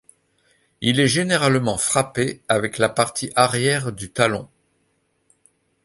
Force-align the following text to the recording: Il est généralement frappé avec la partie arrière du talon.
Il 0.81 0.99
est 0.99 1.07
généralement 1.07 1.77
frappé 1.77 2.41
avec 2.47 2.79
la 2.79 2.89
partie 2.89 3.29
arrière 3.35 3.91
du 3.91 4.11
talon. 4.11 4.49